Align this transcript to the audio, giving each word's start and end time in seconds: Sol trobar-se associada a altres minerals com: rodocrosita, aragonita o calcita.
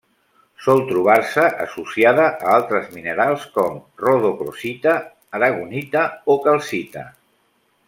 Sol 0.67 0.79
trobar-se 0.91 1.43
associada 1.65 2.25
a 2.29 2.47
altres 2.55 2.87
minerals 2.95 3.45
com: 3.59 3.77
rodocrosita, 4.07 4.97
aragonita 5.41 6.07
o 6.37 6.41
calcita. 6.49 7.07